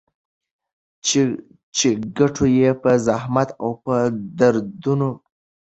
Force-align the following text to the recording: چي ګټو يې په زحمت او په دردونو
چي 1.77 1.89
ګټو 2.17 2.43
يې 2.57 2.69
په 2.81 2.91
زحمت 3.05 3.49
او 3.61 3.69
په 3.83 3.95
دردونو 4.39 5.09